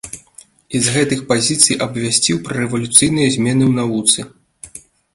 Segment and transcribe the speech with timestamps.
[0.77, 4.21] І з гэтых пазіцый абвясціў пра рэвалюцыйныя змены ў навуцы.